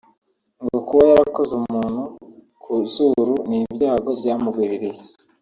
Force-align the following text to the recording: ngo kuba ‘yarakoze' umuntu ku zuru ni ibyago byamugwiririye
ngo 0.63 0.77
kuba 0.87 1.03
‘yarakoze' 1.11 1.53
umuntu 1.61 2.01
ku 2.61 2.71
zuru 2.93 3.33
ni 3.49 3.57
ibyago 3.65 4.09
byamugwiririye 4.19 5.01